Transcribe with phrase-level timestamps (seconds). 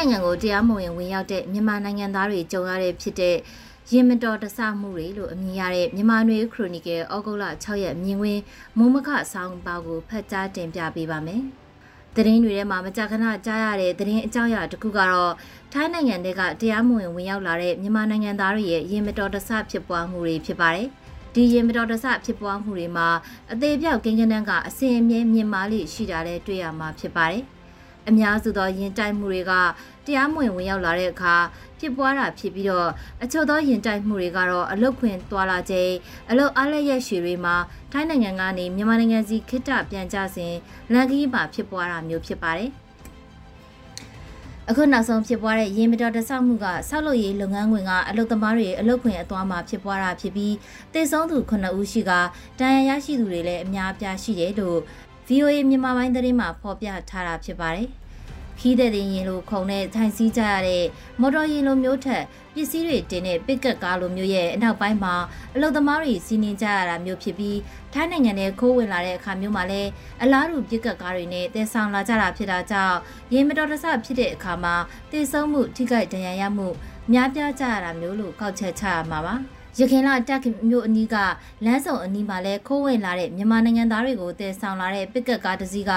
[0.00, 3.36] နိုင်ငံကိုတရားမဝင်ဝင်ရောက်တဲ့မြန်မာနိုင်ငံသားတွေကြုံရတဲ့ဖြစ်တဲ့
[3.92, 8.42] ရင်မတော်တဆမှုတွေလို့အမည်ရတဲ့မြန်မာနွေခရိုနီကယ်ဩဂုတ်လ6ရက်မြင်ကွင်း
[8.78, 11.42] မုံမခဆောင်းပါကိုဖတ်ကြားတင်ပြပေးပါမယ်။
[12.14, 15.32] သတင်းတွေထဲမှာမကြာခဏကြားရတဲ့သတင်းအကြောင်းအရာတစ်ခုကတော့
[15.72, 20.86] ထိုင်းနိုင်ငံတွေကတရားမဝင်ဝင်ရောက်လာတဲ့မြန်မာနိုင်ငံသားတွေရဲ့ရင်မတော်တဆဖြစ်ပွားမှုတွေဖြစ်ပါတယ်။
[21.34, 23.08] ဒီရင်မတော်တဆဖြစ်ပွားမှုတွေမှာ
[23.52, 27.44] အသေးပြောက်ကိန်းကနန်းကအစင်အမြဲမြင်မာလိရှိတာလည်းတွေ့ရမှာဖြစ်ပါတယ်။
[28.08, 29.52] အများစုသောယင်တိုက်မှုတွေက
[30.06, 31.34] တရားမဝင်ဝင်ရောက်လာတဲ့အခါ
[31.78, 32.90] ဖြစ်ပွားတာဖြစ်ပြီးတော့
[33.22, 35.94] အချို့သောယင်တိုက်မှုတွေကတော့အလုတ်ခွင်သွားလာခြင်း
[36.30, 37.56] အလုတ်အားလက်ရက်ရှည်တွေမှာ
[37.92, 40.54] ထိုင်းနိုင်ငံကနေမြန်မာနိုင်ငံစီခိတ္တပြန်ကြစဉ်
[40.92, 42.70] လန်ကီးမှာဖြစ်ပွားတာမျိုးဖြစ်ပါတယ်
[44.70, 50.54] အခုနောက်ဆုံးဖြစ်ပွားတဲ့ရေမတော်တဆောက်မှုကဆောက်လုပ်ရေးလုပ်ငန်းခွင်ကအလုပ်သမားတွေအလုပ်ခွင်အသွားမှာဖြစ်ပွားတာဖြစ်ပြီး
[50.94, 52.12] တေဆုံးသူ9ဦးရှိက
[52.60, 54.78] တန်ရာရရှိသူတွေလည်းအများအပြားရှိတယ်လို့
[55.28, 57.88] VOA မြန်မာပိုင်းသတင်းမှာဖော်ပြထားတာဖြစ်ပါတယ်။
[58.60, 60.84] ခီးတဲ့တင်ရင်လိုခုံနဲ့ထိုင်စည်းကြရတဲ့
[61.20, 65.14] မော်တော်ယာဉ်လိုမျိုးထက်ပစ္စည်းတွေတင်တဲ့ပစ်ကတ်ကားလိုမျိုးရဲ့အနောက်ပိုင်းမှာ
[65.54, 67.58] အလုပ်သမားတွေစီးနှင်းကြရတာမျိုးဖြစ်ပြီး
[67.92, 69.90] ထိုင်းနိုင်ငံနဲ့ခိုးဝင်လာတဲ့အခါမျိုးမှာလည်း
[70.22, 72.96] အလားတူပစ်ကတ်ကားတွေနဲ့တည်ဆောင်လာကြတာဖြစ်တာကြောင့်
[73.32, 74.74] ရေမတော်တဆဖြစ်တဲ့အခါမှာ
[75.10, 76.68] တည်ဆုံမှုထိခိုက်ဒဏ်ရာရမှု
[77.12, 79.36] များပြားကြရတာမျိုးလို့ကောက်ချက်ချရမှာပါ။
[79.80, 81.16] ရခိုင်လတက်မြို့အနီးက
[81.64, 85.92] လမ်းစုံအနီးမှာလဲခိုးဝင်လာတဲ့မြန်မာနိုင်ငံသားတွေကိုတည်ဆောင်လာတဲ့ပစ်ကတ်ကားတစ်စီးက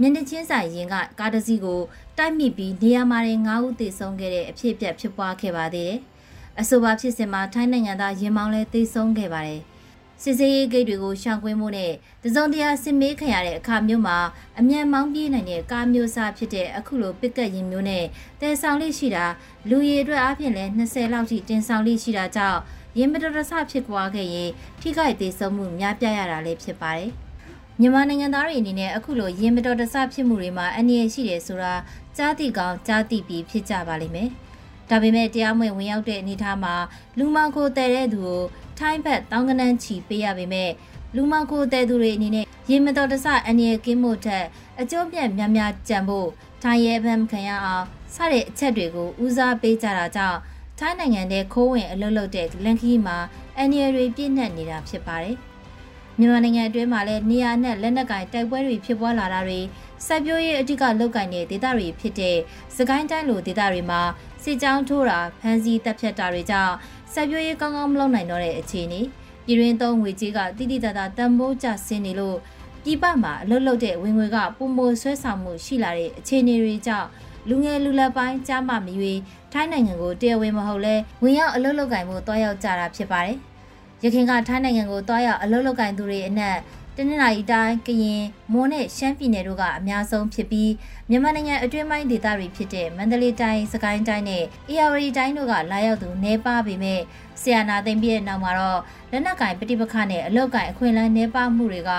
[0.00, 1.80] မျက်နှာချင်းဆိုင်ရင်ကကားတစ်စီးကို
[2.18, 5.98] တိုက်မိပြီးနေရာမှာ9ဦးသေဆုံးခဲ့တဲ့အဖြစ်အပျက်ဖြစ်ပွားခဲ့ပါသေးတယ်။
[6.60, 9.62] အဆိုပါဖြစ်စဉ်မှာထိုင်းနိုင်ငံသားရင်မောင်းလဲသေဆုံးခဲ့ပါတယ်။
[10.22, 11.92] စစ်စေးရေးဂိတ်တွေကိုရှောင်ကွင်းမှုနဲ့
[12.24, 14.18] တစုံတရာစစ်မေးခံရတဲ့အခါမျိုးမှာ
[14.58, 18.04] အမြန်မောင်းပြေးနိုင်တဲ့ကားမျိုးစားဖြစ်တဲ့အခုလိုပစ်ကတ်ရင်မျိုးနဲ့
[18.40, 19.24] တဲဆောင်လေးရှိတာ
[19.70, 22.60] လူရည်အတွက်အပြင်လဲ20လောက်ထိတင်ဆောင်လေးရှိတာကြောင့်
[22.98, 27.10] ရင်မတော်တဆဖြစ်ပွားခဲ့ရင်ထိခိုက်သေးဆုံးမှုများပြားရတာလည်းဖြစ်ပါတယ်။
[27.80, 31.74] မြန်မာနိုင်ငံသားတွေအနေနဲ့အခုလိုရင်မတော်တဆဖြစ်မှုတွေမှာအန္တရာယ်ရှိတယ်ဆိုတာ
[32.16, 34.28] ကြားသိကောင်းကြားသိပြီးဖြစ်ကြပါလိမ့်မယ်။
[34.90, 36.74] ဒါပေမဲ့တရားမဝင်ဝင်ရောက်တဲ့အနေအထားမှာ
[37.18, 38.40] လူမောင်ခိုတဲ့တဲ့သူကို
[38.78, 40.70] ထိုင်းဘက်တောင်းကနန်းချီပေးရပေမဲ့
[41.16, 44.44] လူမောင်ခိုတဲ့သူတွေအနေနဲ့ရင်မတော်တဆအန္တရာယ်ကင်းမှုထက်
[44.80, 46.28] အကျိုးပြတ်များများကြံဖို့
[46.62, 50.38] ထိုင်းရဲဘက်ခံရအောင်စတဲ့အချက်တွေကိုဦးစားပေးကြတာကြောင့်
[50.78, 53.16] ထိုင်းနိုင်ငံထဲခိုးဝင်အလုပ်လုပ်တဲ့လန်ခီမှာ
[53.56, 55.36] အန်နီယယ်တွေပြည့်နှက်နေတာဖြစ်ပါတယ်။
[56.18, 59.60] မြန်မာနိုင်ငံအတွင်းမှာလည်းနေရာနဲ့လက်နက်ကင်တိုက်ပွဲတွေဖြစ်ပွားလာတာတွေ
[60.06, 62.36] စိုက်ပျိုးရေးအဓိကလောက်ကင်တဲ့ဒေသတွေဖြစ်တဲ့
[62.76, 64.00] စကိုင်းတိုင်းလိုဒေသတွေမှာ
[64.42, 66.74] စစ်ကြောင်းထိုးတာဖမ်းဆီးတပ်ဖြတ်တာတွေကြောင့်
[67.12, 69.00] စိုက်ပျိုးရေးကောင်းကောင်းမလုပ်နိုင်တော့တဲ့အခြေအနေ
[69.46, 72.36] ပြည်တွင်းသုံးငွေကြေးကတိတိတသားတန်ဖိုးကျဆင်းနေလို့
[72.84, 77.08] ပြည်ပမှာအလုပ်လုပ်တဲ့ဝင်ငွေကပုံမိုဆွဲဆောင်မှုရှိလာတဲ့အခြေအနေတွေကြောင့်
[77.48, 79.12] လူငယ်လူလက်ပိုင်းကြားမှမရွေ
[79.52, 83.36] ထိုင်းနိုင်ငံကိုတရားဝင်မဟုတ်လဲဝင်ရောက်အလုပ်လုပ်ကင်မှုတွားရောက်ကြတာဖြစ်ပါတယ်။
[84.02, 86.56] ရခိုင်ကထိုင်းနိုင်ငံကိုတွားရောက်အလုပ်လုပ်ကင်သူတွေအနက်
[86.96, 90.72] တနင်္လာရီတိုင်းကရင်မွန်နဲ့ရှမ်းပြည်နယ်တို့ကအများဆုံးဖြစ်ပြီး
[91.08, 97.00] မြန်မာနိုင်ငံအတွင်းပိုင်းဒေသတွေဖြစ်တဲ့မန္တလေးတိုင်းစကိုင်းတိုင်းနဲ့အေရဝတီတိုင်းတို့ကလာရောက်သူနေပါပေမဲ့
[97.40, 98.80] ဆီယနာသိမ့်ပြည့်တဲ့နောက်မှာတော့
[99.10, 101.92] လက်နက်ကင်ပဋိပက္ခနဲ့အလောက်ကင်အခွင့်အလမ်းနေပါမှုတွေက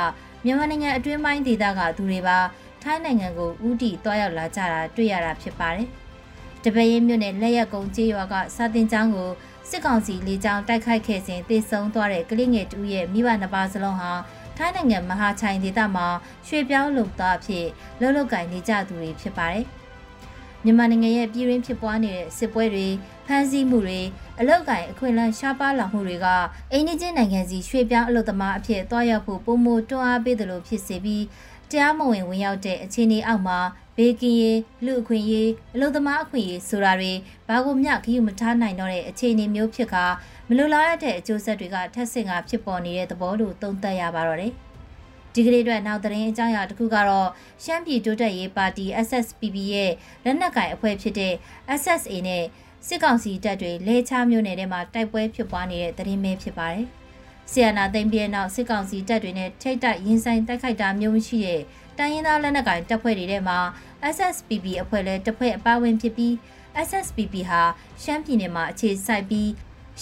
[0.44, 2.38] မြန်မာနိုင်ငံအတွင်းပိုင်းဒေသကသူတွေပါ
[2.90, 5.88] ထိုင်းနိုင်ငံကိုဥတီတွားရောက်လာကြတာတွေ့ရတာဖြစ်ပါတယ်။
[6.64, 9.30] တပည့်ရင်းမြို့နယ်လက်ရက်ကုန်းကျေးရွာကစာတင်ကျောင်းကို
[9.70, 14.12] စစ်ကောင်စီလေကြောင်းတိုက်ခိုက်ခဲ့စဉ်တေဆုံးသွားတဲ့ကလေးငယ်တူရဲ့မိဘနှစ်ပါးစလုံးဟာ
[14.58, 16.08] ထိုင်းနိုင်ငံမဟာချိုင်ဒေသမှာ
[16.48, 17.66] ရွှေပြောင်းလုံသားအဖြစ်
[18.00, 19.66] လှုပ်လှုပ်ကင်နေကြသူတွေဖြစ်ပါတယ်။
[20.64, 22.88] မြန်မာနိုင်ငံရဲ့ပြည်ရင်းဖြစ်ပွားနေတဲ့စစ်ပွဲတွေ
[23.28, 24.02] ဖမ်းဆီးမှုတွေ
[24.40, 26.28] အလောက်ကင်အခွင့်အလမ်းရှားပါးလာမှုတွေက
[26.72, 31.24] အိန္ဒိချင်းနိုင်ငံစီရွှေပြောင်းအလုပ်သမားအဖြစ်တွားရောက်ဖို့ပုံမတွန်းအားပေးတယ်လို့ဖြစ်စေပြီး
[31.72, 33.60] တရားမဝင်ဝင်ရောက်တဲ့အခြေအနေအောက်မှာ
[33.98, 37.14] ဘေးကင်းရေးလူအခွင့်ရေးအလုပ်သမားအခွင့်ရေးဆိုတာတွေ
[37.48, 39.96] ဘာကိုမျှခရီးမထားနိုင်တော့တဲ့အခြေအနေမျိုးဖြစ်က
[40.48, 44.54] မလိုလားရတဲ့အကျိုးဆက်တွေကထက်ဆင့်ကဖြစ်ပေါ်နေတဲ့သဘောလို့သုံးသပ်ရပါတော့တယ်။
[45.34, 47.30] ဒီကနေ့အတွက်နောက်သတင်းအကြောင်းအရာတစ်ခုကတော့
[47.64, 49.92] ရှမ်းပြည်တိုးတက်ရေးပါတီ SSPP ရဲ့
[50.24, 51.34] လက်နက်ကင်အဖွဲ့ဖြစ်တဲ့
[51.82, 52.44] SSA နဲ့
[52.88, 56.88] စစ်ကောင်စီတပ်တွေလဲချမျိုးနယ်ထဲမှာတိုက်ပွဲဖြစ်ပွားနေတဲ့သတင်းပဲဖြစ်ပါတယ်။
[57.52, 61.62] ဆီယနာသိမ်းပြီးနောက်စစ်ကောင်စီတပ်တွေနဲ့ထိတ်တိုက်ရင်ဆိုင်တိုက်ခိုက်တာမျိုးရှိတဲ့
[61.98, 63.60] တိုင်းရင်းသားလက်နက်ကိုင်တပ်ဖွဲ့တွေထဲမှာ
[64.16, 66.34] SSPP အဖွဲ့လည်းတစ်ဖွဲ့အပါဝင်ဖြစ်ပြီး
[66.88, 67.62] SSPP ဟာ
[68.04, 69.50] ရှမ်းပြည်နယ်မှာအခြေစိုက်ပြီး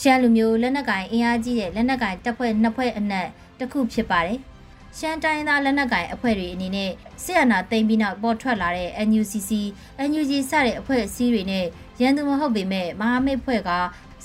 [0.02, 3.28] ရှမ်းလူမျိုးလက်နက်ကိုင်အင်အားကြီးတဲ့လက်နက်ကိုင်တပ်ဖွဲ့နှစ်ဖွဲ့အနက်
[3.60, 4.40] တစ်ခုဖြစ်ပါတယ်။
[4.98, 6.92] ရှမ်းတိုင်းသားလက်နက်ကိုင်အဖွဲ့တွေအနေနဲ့
[7.24, 9.52] ဆီယနာသိမ်းပြီးနောက်ပေါ်ထွက်လာတဲ့ NUCC,
[10.10, 11.66] NUG စတဲ့အဖွဲ့အစည်းတွေနဲ့
[12.02, 13.72] ရန်သူမဟုတ်ပေမဲ့မဟာမိတ်ဖွဲ့က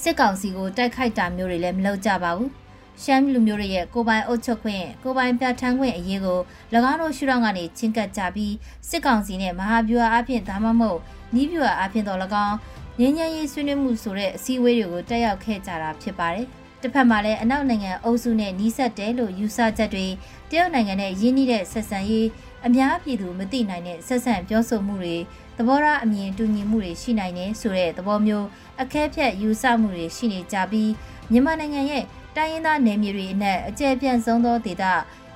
[0.03, 2.50] စစ်ကောင်စီကိုတိုက်ခိုက်တာမျိုးတွေလည်းမလုပ်ကြပါဘူး။
[3.02, 6.41] ရှမ်းလူမျိုးတွေရဲ့ကိုပိုင်အုပ်ချုပ်ခွင့်ကိုပိုင်ပြဋ္ဌာန်းခွင့်အရေးကို၎
[6.91, 8.55] င်းတို့ရှုထောင့်ကနေချင်းကပ်ကြပြီး
[8.88, 11.00] စစ်ကောင်စီနဲ့မဟာဗျူဟာအဖြစ်ဒါမှမဟုတ်
[11.35, 12.56] နီးဗျူဟာအဖြစ်တော့၎င်း
[13.00, 16.47] ငញ្ញရေးဆွေးနွေးမှုဆိုတဲ့အစည်းအဝေးတွေကိုတက်ရောက်ခဲ့ကြတာဖြစ်ပါတယ်။
[16.82, 20.06] တစ်ဖက်မှာလည်းအနောက်နိုင်ငံအုပ်စုနဲ့နီးစပ်တယ်လို့ယူဆချက်တွေ
[20.50, 22.29] တရုတ်နိုင်ငံနဲ့ရင်းနှီးတဲ့ဆက်ဆံရေး
[22.67, 25.17] အများပြည်သူမသိနိုင်တဲ့ဆက်ဆံပြောဆိုမှုတွေ
[25.58, 28.46] သဘောထားအမြင်တူညီမှုတွေရှိနိုင်တယ်ဆိုတဲ့သဘောမျိုး
[28.82, 30.91] အခဲဖြတ်ယူဆမှုတွေရှိနေကြပြီး
[31.31, 32.05] မြန်မာနိုင်ငံရဲ့
[32.37, 34.85] တိုင်းရင်းသားနယ်မြေတွေအနက်အကျယ်ပြန့်ဆုံးသောဒေသ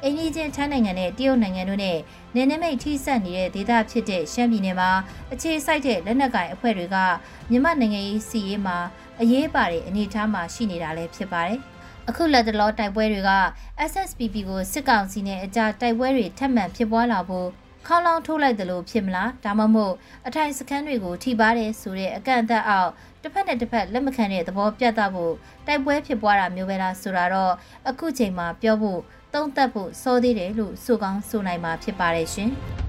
[0.02, 1.99] အိန္ဒိချင်းထိုင်းနိုင်ငံနဲ့တရုတ်နိုင်ငံတို့နဲ့
[2.35, 4.91] နယ်နိမိတ်ထိစပ်နေတဲ့ဒေသဖြစ်တဲ့ရှမ်းပြည်နယ်မှာ
[5.32, 6.96] အခြေစိုက်တဲ့လက်နက်ကိုင်အဖွဲ့တွေက
[7.50, 8.79] မြန်မာနိုင်ငံရေးစီရေးမှာ
[9.20, 11.58] အရေးပါတဲ့အနေအထားမှာရှိနေတာလည်းဖြစ်ပါတယ်။
[12.08, 13.31] အခုလက်တလောတိုက်ပွဲတွေက
[13.91, 17.49] SSPP ကိုစစ်ကောင်စီနဲ့အကြတိုက်ပွဲတွေထပ်မံဖြစ်ပွားလာဖို့
[17.86, 19.94] ခေါလောင်းထိုးလိုက်တယ်လို့ဖြစ်မလားဒါမှမဟုတ်
[20.26, 22.90] အထိုင်စခန်းတွေကိုထိပါတယ်ဆိုတဲ့အကန့်အသတ်အောက်
[23.22, 25.34] တစ်ဖက်နဲ့တစ်ဖက်လက်မခံတဲ့သဘောပြသဖို့
[25.66, 27.54] တိုက်ပွဲဖြစ်ပွားတာမျိုးပဲလားဆိုတာတော့
[27.88, 29.00] အခုချိန်မှာပြောဖို့
[29.34, 32.52] သုံးသပ်ဖို့စောသေးတယ်လို့ဆိုကောင်းဆိုနိုင်မှာဖြစ်ပါတယ်ရှင်။